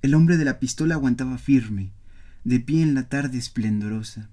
El 0.00 0.14
hombre 0.14 0.38
de 0.38 0.46
la 0.46 0.58
pistola 0.58 0.94
aguantaba 0.94 1.36
firme, 1.36 1.92
de 2.44 2.60
pie 2.60 2.80
en 2.80 2.94
la 2.94 3.10
tarde 3.10 3.36
esplendorosa. 3.36 4.30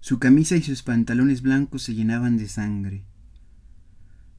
Su 0.00 0.18
camisa 0.18 0.56
y 0.56 0.64
sus 0.64 0.82
pantalones 0.82 1.42
blancos 1.42 1.84
se 1.84 1.94
llenaban 1.94 2.38
de 2.38 2.48
sangre. 2.48 3.04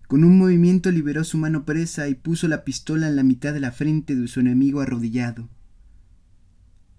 Con 0.09 0.25
un 0.25 0.37
movimiento 0.37 0.91
liberó 0.91 1.23
su 1.23 1.37
mano 1.37 1.63
presa 1.63 2.09
y 2.09 2.15
puso 2.15 2.49
la 2.49 2.65
pistola 2.65 3.07
en 3.07 3.15
la 3.15 3.23
mitad 3.23 3.53
de 3.53 3.61
la 3.61 3.71
frente 3.71 4.13
de 4.13 4.27
su 4.27 4.41
enemigo 4.41 4.81
arrodillado. 4.81 5.47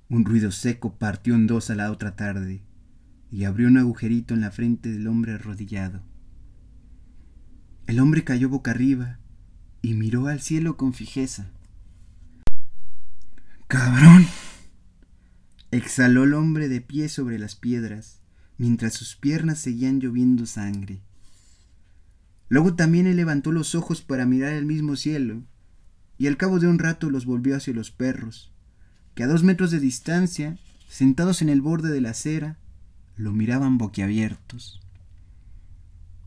Un 0.08 0.25
ruido 0.25 0.50
seco 0.50 0.96
partió 0.96 1.34
en 1.34 1.46
dos 1.46 1.68
a 1.68 1.75
la 1.75 1.92
otra 1.92 2.16
tarde 2.16 2.62
y 3.30 3.45
abrió 3.45 3.68
un 3.68 3.78
agujerito 3.78 4.35
en 4.35 4.40
la 4.40 4.50
frente 4.50 4.90
del 4.90 5.06
hombre 5.06 5.33
arrodillado. 5.33 6.02
El 7.87 8.00
hombre 8.00 8.25
cayó 8.25 8.49
boca 8.49 8.73
arriba 8.73 9.18
y 9.83 9.95
miró 9.95 10.26
al 10.26 10.40
cielo 10.40 10.76
con 10.76 10.92
fijeza. 10.92 11.50
¡Cabrón! 13.68 14.26
exhaló 15.71 16.25
el 16.25 16.35
hombre 16.35 16.68
de 16.68 16.80
pie 16.80 17.09
sobre 17.09 17.38
las 17.38 17.54
piedras, 17.54 18.21
mientras 18.59 18.95
sus 18.95 19.16
piernas 19.16 19.59
seguían 19.59 20.00
lloviendo 20.00 20.47
sangre. 20.47 21.02
Luego 22.49 22.75
también 22.75 23.06
él 23.06 23.16
levantó 23.16 23.52
los 23.52 23.75
ojos 23.75 24.02
para 24.02 24.26
mirar 24.26 24.52
el 24.52 24.66
mismo 24.66 24.97
cielo, 24.97 25.42
y 26.18 26.28
al 26.28 26.37
cabo 26.37 26.59
de 26.59 26.68
un 26.68 26.78
rato 26.78 27.11
los 27.11 27.26
volvió 27.26 27.56
hacia 27.56 27.75
los 27.75 27.90
perros, 27.90 28.52
que 29.14 29.25
a 29.25 29.26
dos 29.26 29.42
metros 29.42 29.71
de 29.71 29.80
distancia, 29.80 30.59
sentados 30.88 31.42
en 31.42 31.49
el 31.49 31.61
borde 31.61 31.90
de 31.90 32.00
la 32.00 32.11
acera, 32.11 32.59
lo 33.16 33.32
miraban 33.32 33.78
boquiabiertos. 33.78 34.80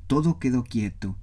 Todo 0.08 0.39
quedó 0.39 0.63
quieto. 0.63 1.15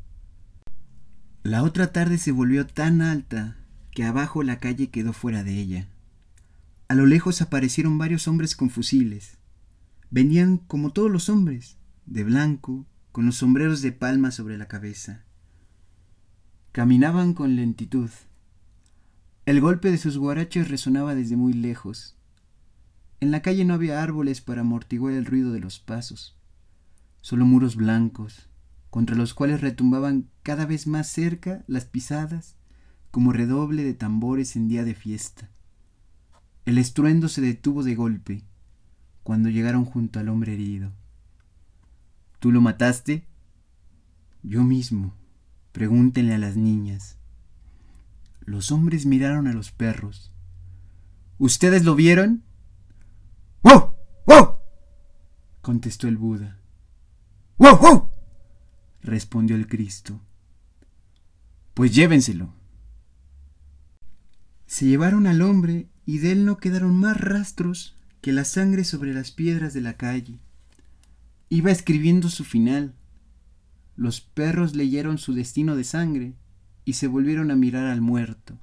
La 1.42 1.62
otra 1.62 1.92
tarde 1.92 2.18
se 2.18 2.32
volvió 2.32 2.66
tan 2.66 3.02
alta 3.02 3.56
que 3.90 4.04
abajo 4.04 4.42
la 4.42 4.58
calle 4.58 4.90
quedó 4.90 5.12
fuera 5.12 5.42
de 5.42 5.58
ella. 5.58 5.88
A 6.88 6.94
lo 6.94 7.06
lejos 7.06 7.42
aparecieron 7.42 7.98
varios 7.98 8.28
hombres 8.28 8.54
con 8.54 8.70
fusiles. 8.70 9.38
Venían 10.10 10.58
como 10.58 10.90
todos 10.90 11.10
los 11.10 11.28
hombres, 11.28 11.78
de 12.06 12.22
blanco, 12.22 12.86
con 13.10 13.26
los 13.26 13.36
sombreros 13.36 13.82
de 13.82 13.90
palma 13.90 14.30
sobre 14.30 14.56
la 14.56 14.68
cabeza. 14.68 15.24
Caminaban 16.70 17.34
con 17.34 17.56
lentitud. 17.56 18.10
El 19.46 19.60
golpe 19.60 19.90
de 19.90 19.98
sus 19.98 20.18
guaraches 20.18 20.68
resonaba 20.68 21.14
desde 21.14 21.36
muy 21.36 21.52
lejos. 21.52 22.15
En 23.20 23.30
la 23.30 23.42
calle 23.42 23.64
no 23.64 23.74
había 23.74 24.02
árboles 24.02 24.40
para 24.40 24.60
amortiguar 24.60 25.14
el 25.14 25.24
ruido 25.24 25.52
de 25.52 25.60
los 25.60 25.78
pasos, 25.78 26.36
solo 27.20 27.46
muros 27.46 27.76
blancos, 27.76 28.48
contra 28.90 29.16
los 29.16 29.34
cuales 29.34 29.60
retumbaban 29.60 30.28
cada 30.42 30.66
vez 30.66 30.86
más 30.86 31.08
cerca 31.08 31.64
las 31.66 31.84
pisadas 31.84 32.56
como 33.10 33.32
redoble 33.32 33.82
de 33.84 33.94
tambores 33.94 34.56
en 34.56 34.68
día 34.68 34.84
de 34.84 34.94
fiesta. 34.94 35.48
El 36.66 36.78
estruendo 36.78 37.28
se 37.28 37.40
detuvo 37.40 37.82
de 37.82 37.94
golpe 37.94 38.42
cuando 39.22 39.48
llegaron 39.48 39.84
junto 39.84 40.18
al 40.18 40.28
hombre 40.28 40.54
herido. 40.54 40.92
¿Tú 42.38 42.52
lo 42.52 42.60
mataste? 42.60 43.26
Yo 44.42 44.62
mismo. 44.62 45.14
Pregúntenle 45.72 46.34
a 46.34 46.38
las 46.38 46.56
niñas. 46.56 47.16
Los 48.40 48.70
hombres 48.70 49.06
miraron 49.06 49.46
a 49.46 49.52
los 49.52 49.72
perros. 49.72 50.32
¿Ustedes 51.38 51.84
lo 51.84 51.94
vieron? 51.94 52.44
¡Wow! 53.66 53.94
¡Wow! 54.26 54.58
contestó 55.60 56.06
el 56.06 56.16
Buda. 56.16 56.60
¡Wow! 57.58 57.76
¡Wow! 57.78 58.10
respondió 59.02 59.56
el 59.56 59.66
Cristo. 59.66 60.20
Pues 61.74 61.92
llévenselo. 61.92 62.54
Se 64.66 64.86
llevaron 64.86 65.26
al 65.26 65.42
hombre 65.42 65.88
y 66.04 66.18
de 66.18 66.30
él 66.30 66.44
no 66.44 66.58
quedaron 66.58 66.94
más 66.94 67.20
rastros 67.20 67.96
que 68.20 68.32
la 68.32 68.44
sangre 68.44 68.84
sobre 68.84 69.12
las 69.12 69.32
piedras 69.32 69.74
de 69.74 69.80
la 69.80 69.96
calle. 69.96 70.38
Iba 71.48 71.72
escribiendo 71.72 72.28
su 72.28 72.44
final. 72.44 72.94
Los 73.96 74.20
perros 74.20 74.76
leyeron 74.76 75.18
su 75.18 75.34
destino 75.34 75.74
de 75.74 75.82
sangre 75.82 76.34
y 76.84 76.92
se 76.92 77.08
volvieron 77.08 77.50
a 77.50 77.56
mirar 77.56 77.86
al 77.86 78.00
muerto. 78.00 78.60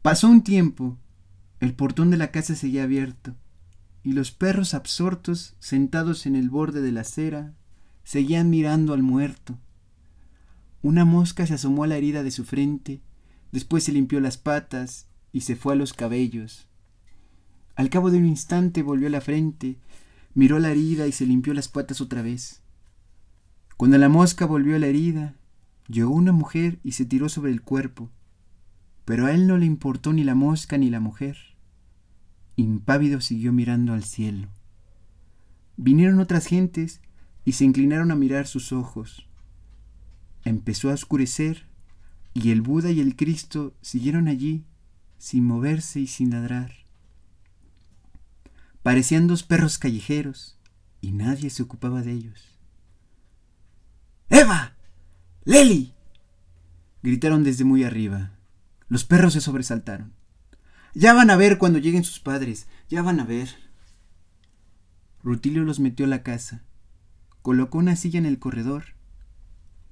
Pasó 0.00 0.28
un 0.28 0.44
tiempo 0.44 0.96
el 1.60 1.74
portón 1.74 2.10
de 2.10 2.16
la 2.16 2.30
casa 2.30 2.54
seguía 2.54 2.84
abierto, 2.84 3.36
y 4.02 4.12
los 4.14 4.30
perros 4.30 4.72
absortos, 4.72 5.54
sentados 5.58 6.24
en 6.24 6.34
el 6.34 6.48
borde 6.48 6.80
de 6.80 6.90
la 6.90 7.02
acera, 7.02 7.52
seguían 8.02 8.48
mirando 8.48 8.94
al 8.94 9.02
muerto. 9.02 9.58
Una 10.82 11.04
mosca 11.04 11.46
se 11.46 11.54
asomó 11.54 11.84
a 11.84 11.86
la 11.86 11.96
herida 11.96 12.22
de 12.22 12.30
su 12.30 12.44
frente, 12.44 13.02
después 13.52 13.84
se 13.84 13.92
limpió 13.92 14.20
las 14.20 14.38
patas 14.38 15.06
y 15.32 15.42
se 15.42 15.54
fue 15.54 15.74
a 15.74 15.76
los 15.76 15.92
cabellos. 15.92 16.66
Al 17.76 17.90
cabo 17.90 18.10
de 18.10 18.18
un 18.18 18.26
instante 18.26 18.82
volvió 18.82 19.08
a 19.08 19.10
la 19.10 19.20
frente, 19.20 19.78
miró 20.34 20.58
la 20.58 20.70
herida 20.70 21.06
y 21.06 21.12
se 21.12 21.26
limpió 21.26 21.52
las 21.52 21.68
patas 21.68 22.00
otra 22.00 22.22
vez. 22.22 22.62
Cuando 23.76 23.98
la 23.98 24.08
mosca 24.08 24.46
volvió 24.46 24.76
a 24.76 24.78
la 24.78 24.86
herida, 24.86 25.34
llegó 25.88 26.14
una 26.14 26.32
mujer 26.32 26.78
y 26.84 26.92
se 26.92 27.04
tiró 27.04 27.28
sobre 27.28 27.52
el 27.52 27.60
cuerpo, 27.62 28.10
pero 29.04 29.26
a 29.26 29.32
él 29.32 29.46
no 29.46 29.58
le 29.58 29.66
importó 29.66 30.12
ni 30.12 30.24
la 30.24 30.34
mosca 30.34 30.78
ni 30.78 30.88
la 30.88 31.00
mujer. 31.00 31.49
Impávido 32.60 33.22
siguió 33.22 33.54
mirando 33.54 33.94
al 33.94 34.04
cielo. 34.04 34.48
Vinieron 35.78 36.20
otras 36.20 36.44
gentes 36.44 37.00
y 37.46 37.52
se 37.52 37.64
inclinaron 37.64 38.10
a 38.10 38.16
mirar 38.16 38.46
sus 38.46 38.70
ojos. 38.72 39.26
Empezó 40.44 40.90
a 40.90 40.94
oscurecer 40.94 41.66
y 42.34 42.50
el 42.50 42.60
Buda 42.60 42.90
y 42.90 43.00
el 43.00 43.16
Cristo 43.16 43.72
siguieron 43.80 44.28
allí 44.28 44.66
sin 45.16 45.46
moverse 45.46 46.00
y 46.00 46.06
sin 46.06 46.32
ladrar. 46.32 46.72
Parecían 48.82 49.26
dos 49.26 49.42
perros 49.42 49.78
callejeros 49.78 50.58
y 51.00 51.12
nadie 51.12 51.48
se 51.48 51.62
ocupaba 51.62 52.02
de 52.02 52.12
ellos. 52.12 52.58
¡Eva! 54.28 54.76
¡Leli! 55.44 55.94
gritaron 57.02 57.42
desde 57.42 57.64
muy 57.64 57.84
arriba. 57.84 58.32
Los 58.88 59.06
perros 59.06 59.32
se 59.32 59.40
sobresaltaron. 59.40 60.19
Ya 60.94 61.14
van 61.14 61.30
a 61.30 61.36
ver 61.36 61.58
cuando 61.58 61.78
lleguen 61.78 62.04
sus 62.04 62.20
padres, 62.20 62.66
ya 62.88 63.02
van 63.02 63.20
a 63.20 63.24
ver. 63.24 63.48
Rutilio 65.22 65.64
los 65.64 65.80
metió 65.80 66.06
a 66.06 66.08
la 66.08 66.22
casa, 66.22 66.64
colocó 67.42 67.78
una 67.78 67.96
silla 67.96 68.18
en 68.18 68.26
el 68.26 68.38
corredor, 68.38 68.96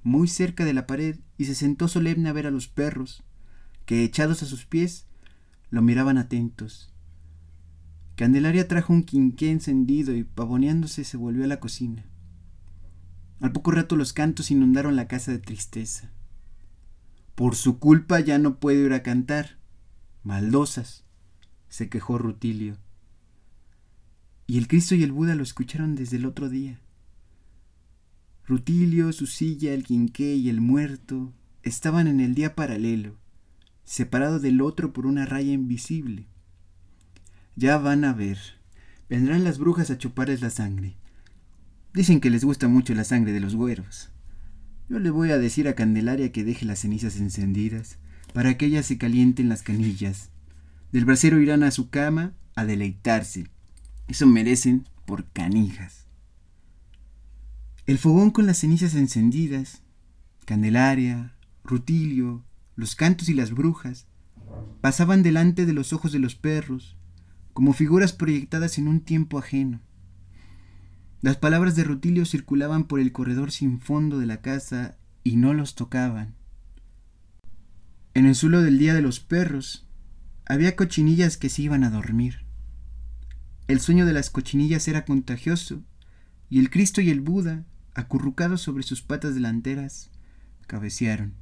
muy 0.03 0.27
cerca 0.27 0.65
de 0.65 0.73
la 0.73 0.87
pared, 0.87 1.19
y 1.37 1.45
se 1.45 1.55
sentó 1.55 1.87
solemne 1.87 2.29
a 2.29 2.33
ver 2.33 2.47
a 2.47 2.51
los 2.51 2.67
perros, 2.67 3.23
que 3.85 4.03
echados 4.03 4.43
a 4.43 4.45
sus 4.45 4.65
pies, 4.65 5.07
lo 5.69 5.81
miraban 5.81 6.17
atentos. 6.17 6.93
Candelaria 8.15 8.67
trajo 8.67 8.91
un 8.91 9.03
quinqué 9.03 9.51
encendido 9.51 10.13
y 10.15 10.23
pavoneándose 10.23 11.03
se 11.05 11.15
volvió 11.15 11.45
a 11.45 11.47
la 11.47 11.59
cocina. 11.59 12.05
Al 13.39 13.53
poco 13.53 13.71
rato 13.71 13.95
los 13.95 14.11
cantos 14.11 14.51
inundaron 14.51 14.97
la 14.97 15.07
casa 15.07 15.31
de 15.31 15.39
tristeza. 15.39 16.11
Por 17.35 17.55
su 17.55 17.79
culpa 17.79 18.19
ya 18.19 18.37
no 18.37 18.59
puedo 18.59 18.85
ir 18.85 18.91
a 18.91 19.03
cantar. 19.03 19.58
Maldosas, 20.23 21.05
se 21.69 21.87
quejó 21.89 22.17
Rutilio. 22.17 22.77
Y 24.47 24.57
el 24.57 24.67
Cristo 24.67 24.95
y 24.95 25.03
el 25.03 25.11
Buda 25.11 25.35
lo 25.35 25.43
escucharon 25.43 25.95
desde 25.95 26.17
el 26.17 26.25
otro 26.25 26.49
día. 26.49 26.79
Rutilio, 28.45 29.13
su 29.13 29.27
silla, 29.27 29.73
el 29.73 29.83
quinqué 29.83 30.35
y 30.35 30.49
el 30.49 30.59
muerto 30.59 31.31
estaban 31.63 32.07
en 32.07 32.19
el 32.19 32.35
día 32.35 32.55
paralelo, 32.55 33.15
separados 33.85 34.41
del 34.41 34.61
otro 34.61 34.91
por 34.91 35.05
una 35.05 35.25
raya 35.25 35.53
invisible. 35.53 36.25
Ya 37.55 37.77
van 37.77 38.03
a 38.03 38.13
ver. 38.13 38.39
Vendrán 39.09 39.43
las 39.43 39.57
brujas 39.57 39.89
a 39.89 39.97
chuparles 39.97 40.41
la 40.41 40.49
sangre. 40.49 40.95
Dicen 41.93 42.19
que 42.19 42.29
les 42.29 42.43
gusta 42.43 42.67
mucho 42.67 42.93
la 42.93 43.03
sangre 43.03 43.31
de 43.31 43.39
los 43.39 43.55
güeros. 43.55 44.09
Yo 44.89 44.99
le 44.99 45.11
voy 45.11 45.31
a 45.31 45.37
decir 45.37 45.67
a 45.67 45.75
Candelaria 45.75 46.31
que 46.31 46.43
deje 46.43 46.65
las 46.65 46.79
cenizas 46.79 47.17
encendidas 47.17 47.99
para 48.33 48.57
que 48.57 48.65
ellas 48.65 48.85
se 48.85 48.97
calienten 48.97 49.49
las 49.49 49.63
canillas. 49.63 50.29
Del 50.91 51.05
brasero 51.05 51.39
irán 51.39 51.63
a 51.63 51.71
su 51.71 51.89
cama 51.89 52.33
a 52.55 52.65
deleitarse. 52.65 53.47
Eso 54.07 54.27
merecen 54.27 54.87
por 55.05 55.25
canijas. 55.31 56.07
El 57.85 57.97
fogón 57.97 58.31
con 58.31 58.45
las 58.45 58.59
cenizas 58.59 58.93
encendidas, 58.95 59.81
Candelaria, 60.45 61.33
Rutilio, 61.63 62.43
los 62.75 62.95
cantos 62.95 63.29
y 63.29 63.33
las 63.33 63.51
brujas, 63.51 64.07
pasaban 64.81 65.23
delante 65.23 65.65
de 65.65 65.73
los 65.73 65.93
ojos 65.93 66.11
de 66.11 66.19
los 66.19 66.35
perros, 66.35 66.97
como 67.53 67.73
figuras 67.73 68.13
proyectadas 68.13 68.77
en 68.77 68.87
un 68.87 69.01
tiempo 69.01 69.37
ajeno. 69.37 69.81
Las 71.21 71.37
palabras 71.37 71.75
de 71.75 71.83
Rutilio 71.83 72.25
circulaban 72.25 72.85
por 72.85 72.99
el 72.99 73.11
corredor 73.11 73.51
sin 73.51 73.79
fondo 73.79 74.19
de 74.19 74.25
la 74.25 74.41
casa 74.41 74.97
y 75.23 75.35
no 75.35 75.53
los 75.53 75.75
tocaban. 75.75 76.38
En 78.19 78.25
el 78.25 78.35
suelo 78.35 78.61
del 78.61 78.77
día 78.77 78.93
de 78.93 79.01
los 79.01 79.21
perros 79.21 79.87
había 80.45 80.75
cochinillas 80.75 81.37
que 81.37 81.47
se 81.47 81.61
iban 81.61 81.85
a 81.85 81.89
dormir. 81.89 82.43
El 83.69 83.79
sueño 83.79 84.05
de 84.05 84.11
las 84.11 84.29
cochinillas 84.29 84.89
era 84.89 85.05
contagioso, 85.05 85.85
y 86.49 86.59
el 86.59 86.69
Cristo 86.69 86.99
y 86.99 87.11
el 87.11 87.21
Buda, 87.21 87.63
acurrucados 87.93 88.59
sobre 88.59 88.83
sus 88.83 89.01
patas 89.01 89.35
delanteras, 89.35 90.11
cabecearon. 90.67 91.33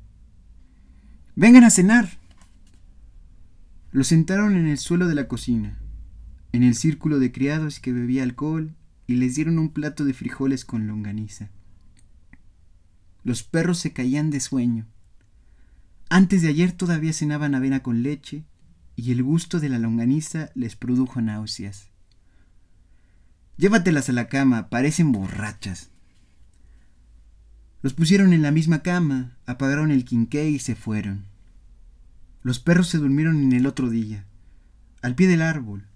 Vengan 1.36 1.64
a 1.64 1.72
cenar. 1.72 2.20
Lo 3.90 4.04
sentaron 4.04 4.56
en 4.56 4.68
el 4.68 4.78
suelo 4.78 5.08
de 5.08 5.16
la 5.16 5.28
cocina, 5.28 5.80
en 6.52 6.62
el 6.62 6.76
círculo 6.76 7.18
de 7.18 7.32
criados 7.32 7.80
que 7.80 7.92
bebía 7.92 8.22
alcohol 8.22 8.76
y 9.08 9.16
les 9.16 9.34
dieron 9.34 9.58
un 9.58 9.74
plato 9.74 10.06
de 10.06 10.14
frijoles 10.14 10.64
con 10.64 10.86
longaniza. 10.86 11.50
Los 13.24 13.42
perros 13.42 13.80
se 13.80 13.94
caían 13.94 14.30
de 14.30 14.42
sueño. 14.42 14.86
Antes 16.10 16.42
de 16.42 16.48
ayer 16.48 16.72
todavía 16.72 17.12
cenaban 17.12 17.54
avena 17.54 17.84
con 17.84 18.02
leche 18.02 18.46
y 18.96 19.12
el 19.12 19.24
gusto 19.24 19.60
de 19.60 19.70
la 19.70 19.78
longaniza 19.78 20.50
les 20.56 20.76
produjo 20.76 21.22
náuseas. 21.22 21.90
Llévatelas 23.58 24.08
a 24.10 24.14
la 24.14 24.30
cama, 24.30 24.70
parecen 24.70 25.12
borrachas. 25.12 25.90
Los 27.82 27.94
pusieron 27.94 28.32
en 28.32 28.42
la 28.42 28.52
misma 28.52 28.84
cama, 28.84 29.38
apagaron 29.46 29.92
el 29.92 30.06
quinqué 30.06 30.50
y 30.50 30.60
se 30.60 30.76
fueron. 30.76 31.26
Los 32.42 32.60
perros 32.60 32.88
se 32.88 33.00
durmieron 33.00 33.42
en 33.42 33.52
el 33.52 33.68
otro 33.68 33.90
día, 33.90 34.26
al 35.02 35.16
pie 35.16 35.28
del 35.28 35.42
árbol, 35.42 35.88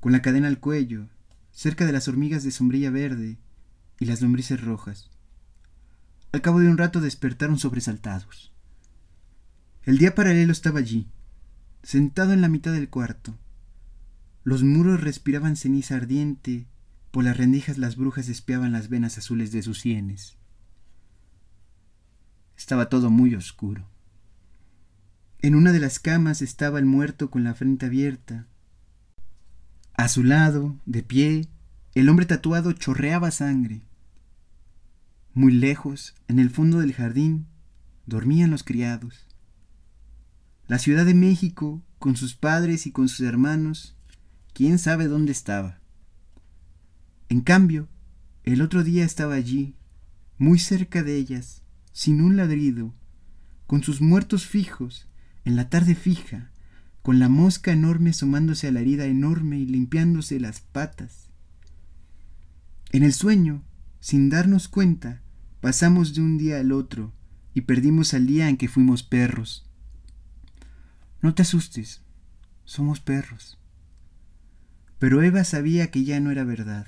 con 0.00 0.12
la 0.12 0.22
cadena 0.22 0.48
al 0.48 0.60
cuello, 0.60 1.08
cerca 1.52 1.84
de 1.86 1.92
las 1.92 2.08
hormigas 2.08 2.42
de 2.42 2.52
sombrilla 2.52 2.90
verde 2.90 3.38
y 4.00 4.06
las 4.06 4.22
lombrices 4.22 4.60
rojas. 4.60 5.10
Al 6.32 6.40
cabo 6.40 6.60
de 6.60 6.68
un 6.68 6.78
rato 6.78 7.00
despertaron 7.00 7.58
sobresaltados. 7.58 8.52
El 9.88 9.96
día 9.96 10.14
paralelo 10.14 10.52
estaba 10.52 10.80
allí, 10.80 11.08
sentado 11.82 12.34
en 12.34 12.42
la 12.42 12.50
mitad 12.50 12.74
del 12.74 12.90
cuarto. 12.90 13.38
Los 14.44 14.62
muros 14.62 15.00
respiraban 15.00 15.56
ceniza 15.56 15.96
ardiente, 15.96 16.66
por 17.10 17.24
las 17.24 17.38
rendijas 17.38 17.78
las 17.78 17.96
brujas 17.96 18.28
espiaban 18.28 18.70
las 18.70 18.90
venas 18.90 19.16
azules 19.16 19.50
de 19.50 19.62
sus 19.62 19.80
sienes. 19.80 20.36
Estaba 22.54 22.90
todo 22.90 23.08
muy 23.08 23.34
oscuro. 23.34 23.88
En 25.38 25.54
una 25.54 25.72
de 25.72 25.80
las 25.80 25.98
camas 25.98 26.42
estaba 26.42 26.78
el 26.78 26.84
muerto 26.84 27.30
con 27.30 27.42
la 27.42 27.54
frente 27.54 27.86
abierta, 27.86 28.46
a 29.94 30.08
su 30.08 30.22
lado, 30.22 30.78
de 30.84 31.02
pie, 31.02 31.48
el 31.94 32.10
hombre 32.10 32.26
tatuado 32.26 32.72
chorreaba 32.74 33.30
sangre. 33.30 33.80
Muy 35.32 35.54
lejos, 35.54 36.14
en 36.28 36.40
el 36.40 36.50
fondo 36.50 36.78
del 36.78 36.92
jardín, 36.92 37.46
dormían 38.04 38.50
los 38.50 38.64
criados. 38.64 39.27
La 40.68 40.78
Ciudad 40.78 41.06
de 41.06 41.14
México, 41.14 41.82
con 41.98 42.14
sus 42.14 42.34
padres 42.34 42.86
y 42.86 42.92
con 42.92 43.08
sus 43.08 43.26
hermanos, 43.26 43.96
quién 44.52 44.78
sabe 44.78 45.06
dónde 45.06 45.32
estaba. 45.32 45.80
En 47.30 47.40
cambio, 47.40 47.88
el 48.44 48.60
otro 48.60 48.84
día 48.84 49.06
estaba 49.06 49.34
allí, 49.34 49.76
muy 50.36 50.58
cerca 50.58 51.02
de 51.02 51.16
ellas, 51.16 51.62
sin 51.92 52.20
un 52.20 52.36
ladrido, 52.36 52.94
con 53.66 53.82
sus 53.82 54.02
muertos 54.02 54.44
fijos, 54.44 55.08
en 55.46 55.56
la 55.56 55.70
tarde 55.70 55.94
fija, 55.94 56.50
con 57.00 57.18
la 57.18 57.30
mosca 57.30 57.72
enorme 57.72 58.10
asomándose 58.10 58.68
a 58.68 58.70
la 58.70 58.80
herida 58.80 59.06
enorme 59.06 59.58
y 59.58 59.64
limpiándose 59.64 60.38
las 60.38 60.60
patas. 60.60 61.30
En 62.92 63.04
el 63.04 63.14
sueño, 63.14 63.64
sin 64.00 64.28
darnos 64.28 64.68
cuenta, 64.68 65.22
pasamos 65.62 66.14
de 66.14 66.20
un 66.20 66.36
día 66.36 66.60
al 66.60 66.72
otro 66.72 67.14
y 67.54 67.62
perdimos 67.62 68.12
al 68.12 68.26
día 68.26 68.50
en 68.50 68.58
que 68.58 68.68
fuimos 68.68 69.02
perros. 69.02 69.67
No 71.20 71.34
te 71.34 71.42
asustes, 71.42 72.02
somos 72.64 73.00
perros. 73.00 73.58
Pero 74.98 75.22
Eva 75.22 75.44
sabía 75.44 75.90
que 75.90 76.04
ya 76.04 76.20
no 76.20 76.30
era 76.30 76.44
verdad. 76.44 76.86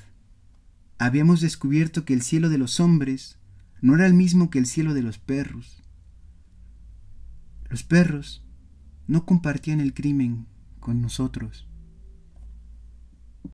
Habíamos 0.99 1.41
descubierto 1.41 2.05
que 2.05 2.15
el 2.15 2.23
cielo 2.23 2.49
de 2.49 2.59
los 2.59 2.81
hombres 2.81 3.39
no 3.81 3.95
era 3.95 4.07
el 4.07 4.15
mismo 4.15 4.51
que 4.51 4.59
el 4.59 4.67
cielo 4.67 4.95
de 4.95 5.03
los 5.03 5.19
perros. 5.19 5.83
Los 7.69 7.83
perros 7.83 8.45
no 9.07 9.25
compartían 9.25 9.81
el 9.81 9.95
crimen 9.95 10.47
con 10.81 11.01
nosotros. 11.01 11.70